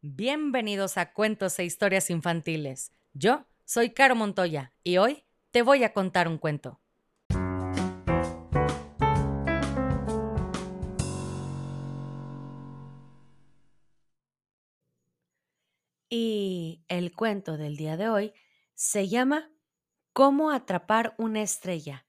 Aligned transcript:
Bienvenidos 0.00 0.96
a 0.96 1.12
Cuentos 1.12 1.58
e 1.58 1.64
Historias 1.64 2.08
Infantiles. 2.08 2.92
Yo 3.14 3.46
soy 3.64 3.90
Caro 3.90 4.14
Montoya 4.14 4.72
y 4.84 4.98
hoy 4.98 5.24
te 5.50 5.62
voy 5.62 5.82
a 5.82 5.92
contar 5.92 6.28
un 6.28 6.38
cuento. 6.38 6.80
Y 16.08 16.84
el 16.86 17.12
cuento 17.12 17.56
del 17.56 17.76
día 17.76 17.96
de 17.96 18.08
hoy 18.08 18.34
se 18.76 19.08
llama 19.08 19.50
Cómo 20.12 20.52
atrapar 20.52 21.16
una 21.18 21.42
estrella, 21.42 22.06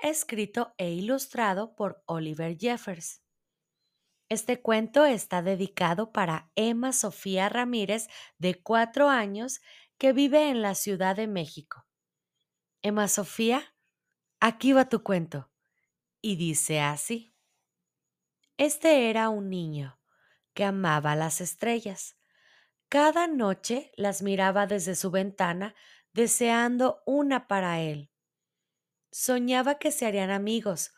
escrito 0.00 0.74
e 0.76 0.90
ilustrado 0.90 1.76
por 1.76 2.02
Oliver 2.06 2.58
Jeffers. 2.58 3.22
Este 4.28 4.60
cuento 4.60 5.06
está 5.06 5.42
dedicado 5.42 6.12
para 6.12 6.50
Emma 6.54 6.92
Sofía 6.92 7.48
Ramírez, 7.48 8.08
de 8.38 8.60
cuatro 8.62 9.08
años, 9.08 9.60
que 9.96 10.12
vive 10.12 10.50
en 10.50 10.60
la 10.60 10.74
Ciudad 10.74 11.16
de 11.16 11.26
México. 11.26 11.86
Emma 12.82 13.08
Sofía, 13.08 13.74
aquí 14.38 14.72
va 14.72 14.88
tu 14.88 15.02
cuento. 15.02 15.50
Y 16.20 16.36
dice 16.36 16.80
así. 16.80 17.34
Este 18.58 19.08
era 19.08 19.28
un 19.28 19.48
niño 19.48 19.98
que 20.52 20.64
amaba 20.64 21.14
las 21.14 21.40
estrellas. 21.40 22.16
Cada 22.88 23.28
noche 23.28 23.92
las 23.96 24.22
miraba 24.22 24.66
desde 24.66 24.94
su 24.94 25.10
ventana 25.10 25.74
deseando 26.12 27.02
una 27.06 27.46
para 27.46 27.80
él. 27.80 28.10
Soñaba 29.10 29.78
que 29.78 29.92
se 29.92 30.06
harían 30.06 30.30
amigos, 30.30 30.92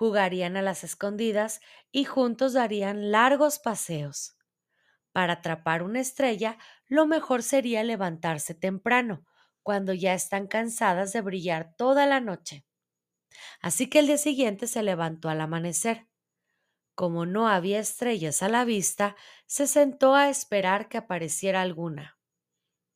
jugarían 0.00 0.56
a 0.56 0.62
las 0.62 0.82
escondidas 0.82 1.60
y 1.92 2.04
juntos 2.04 2.54
darían 2.54 3.10
largos 3.12 3.58
paseos. 3.58 4.34
Para 5.12 5.34
atrapar 5.34 5.82
una 5.82 6.00
estrella, 6.00 6.56
lo 6.88 7.04
mejor 7.04 7.42
sería 7.42 7.84
levantarse 7.84 8.54
temprano, 8.54 9.26
cuando 9.62 9.92
ya 9.92 10.14
están 10.14 10.46
cansadas 10.46 11.12
de 11.12 11.20
brillar 11.20 11.74
toda 11.76 12.06
la 12.06 12.18
noche. 12.18 12.64
Así 13.60 13.90
que 13.90 13.98
el 13.98 14.06
día 14.06 14.16
siguiente 14.16 14.68
se 14.68 14.82
levantó 14.82 15.28
al 15.28 15.42
amanecer. 15.42 16.08
Como 16.94 17.26
no 17.26 17.46
había 17.46 17.78
estrellas 17.78 18.42
a 18.42 18.48
la 18.48 18.64
vista, 18.64 19.16
se 19.44 19.66
sentó 19.66 20.14
a 20.14 20.30
esperar 20.30 20.88
que 20.88 20.96
apareciera 20.96 21.60
alguna. 21.60 22.18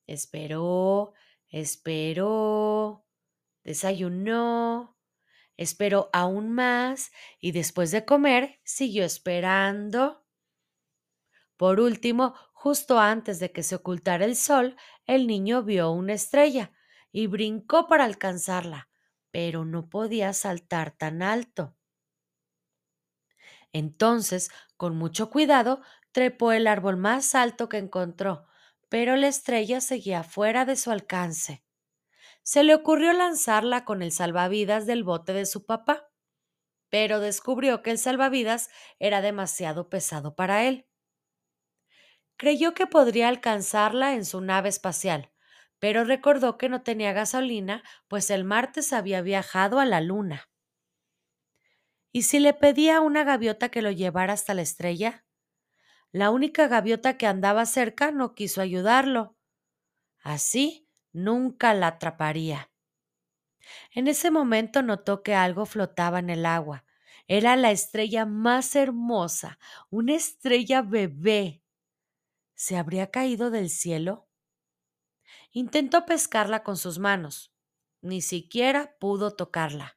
Esperó, 0.06 1.12
esperó, 1.50 3.04
desayunó, 3.62 4.93
Esperó 5.56 6.10
aún 6.12 6.52
más 6.52 7.12
y 7.40 7.52
después 7.52 7.90
de 7.90 8.04
comer 8.04 8.60
siguió 8.64 9.04
esperando. 9.04 10.24
Por 11.56 11.80
último, 11.80 12.34
justo 12.52 12.98
antes 12.98 13.38
de 13.40 13.52
que 13.52 13.62
se 13.62 13.74
ocultara 13.76 14.24
el 14.24 14.36
sol, 14.36 14.76
el 15.06 15.26
niño 15.26 15.62
vio 15.62 15.90
una 15.90 16.12
estrella 16.14 16.72
y 17.12 17.26
brincó 17.26 17.86
para 17.86 18.04
alcanzarla, 18.04 18.88
pero 19.30 19.64
no 19.64 19.88
podía 19.88 20.32
saltar 20.32 20.92
tan 20.92 21.22
alto. 21.22 21.76
Entonces, 23.72 24.50
con 24.76 24.96
mucho 24.96 25.30
cuidado, 25.30 25.82
trepó 26.12 26.52
el 26.52 26.66
árbol 26.66 26.96
más 26.96 27.34
alto 27.34 27.68
que 27.68 27.78
encontró, 27.78 28.46
pero 28.88 29.16
la 29.16 29.28
estrella 29.28 29.80
seguía 29.80 30.22
fuera 30.22 30.64
de 30.64 30.76
su 30.76 30.90
alcance 30.90 31.63
se 32.44 32.62
le 32.62 32.76
ocurrió 32.76 33.12
lanzarla 33.12 33.84
con 33.84 34.02
el 34.02 34.12
salvavidas 34.12 34.86
del 34.86 35.02
bote 35.04 35.32
de 35.32 35.46
su 35.46 35.66
papá, 35.66 36.10
pero 36.90 37.20
descubrió 37.20 37.82
que 37.82 37.90
el 37.92 37.98
salvavidas 37.98 38.70
era 38.98 39.22
demasiado 39.22 39.90
pesado 39.90 40.36
para 40.36 40.64
él. 40.64 40.86
Creyó 42.36 42.74
que 42.74 42.86
podría 42.86 43.28
alcanzarla 43.28 44.14
en 44.14 44.24
su 44.24 44.40
nave 44.40 44.68
espacial, 44.68 45.32
pero 45.80 46.04
recordó 46.04 46.56
que 46.58 46.68
no 46.68 46.82
tenía 46.82 47.12
gasolina, 47.12 47.82
pues 48.08 48.30
el 48.30 48.44
martes 48.44 48.92
había 48.92 49.20
viajado 49.20 49.80
a 49.80 49.84
la 49.84 50.00
luna. 50.00 50.48
¿Y 52.12 52.22
si 52.22 52.38
le 52.38 52.54
pedía 52.54 52.96
a 52.98 53.00
una 53.00 53.24
gaviota 53.24 53.68
que 53.70 53.82
lo 53.82 53.90
llevara 53.90 54.32
hasta 54.32 54.54
la 54.54 54.62
estrella? 54.62 55.24
La 56.12 56.30
única 56.30 56.68
gaviota 56.68 57.18
que 57.18 57.26
andaba 57.26 57.66
cerca 57.66 58.10
no 58.12 58.34
quiso 58.34 58.60
ayudarlo. 58.60 59.36
Así 60.22 60.83
nunca 61.14 61.72
la 61.72 61.86
atraparía. 61.86 62.70
En 63.92 64.08
ese 64.08 64.30
momento 64.30 64.82
notó 64.82 65.22
que 65.22 65.34
algo 65.34 65.64
flotaba 65.64 66.18
en 66.18 66.28
el 66.28 66.44
agua. 66.44 66.84
Era 67.26 67.56
la 67.56 67.70
estrella 67.70 68.26
más 68.26 68.76
hermosa, 68.76 69.58
una 69.88 70.14
estrella 70.14 70.82
bebé. 70.82 71.62
¿Se 72.54 72.76
habría 72.76 73.10
caído 73.10 73.50
del 73.50 73.70
cielo? 73.70 74.28
Intentó 75.50 76.04
pescarla 76.04 76.62
con 76.62 76.76
sus 76.76 76.98
manos. 76.98 77.54
Ni 78.02 78.20
siquiera 78.20 78.96
pudo 78.98 79.34
tocarla. 79.34 79.96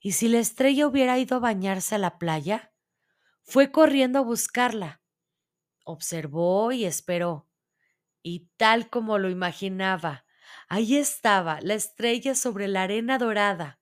¿Y 0.00 0.12
si 0.12 0.26
la 0.26 0.40
estrella 0.40 0.88
hubiera 0.88 1.18
ido 1.18 1.36
a 1.36 1.40
bañarse 1.40 1.94
a 1.94 1.98
la 1.98 2.18
playa? 2.18 2.72
Fue 3.44 3.70
corriendo 3.70 4.18
a 4.18 4.22
buscarla. 4.22 5.00
Observó 5.84 6.72
y 6.72 6.84
esperó 6.84 7.51
y 8.22 8.48
tal 8.56 8.88
como 8.90 9.18
lo 9.18 9.30
imaginaba, 9.30 10.24
ahí 10.68 10.96
estaba 10.96 11.60
la 11.62 11.74
estrella 11.74 12.34
sobre 12.34 12.68
la 12.68 12.82
arena 12.82 13.18
dorada. 13.18 13.80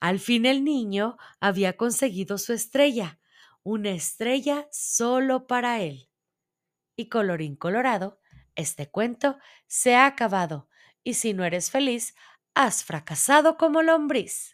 Al 0.00 0.18
fin 0.20 0.46
el 0.46 0.64
niño 0.64 1.16
había 1.40 1.76
conseguido 1.76 2.38
su 2.38 2.52
estrella, 2.52 3.20
una 3.62 3.90
estrella 3.90 4.68
solo 4.72 5.46
para 5.46 5.80
él. 5.80 6.10
Y 6.96 7.08
colorín 7.08 7.56
colorado, 7.56 8.20
este 8.56 8.90
cuento 8.90 9.38
se 9.66 9.94
ha 9.96 10.06
acabado, 10.06 10.68
y 11.02 11.14
si 11.14 11.34
no 11.34 11.44
eres 11.44 11.70
feliz, 11.70 12.14
has 12.54 12.84
fracasado 12.84 13.56
como 13.56 13.82
lombriz. 13.82 14.53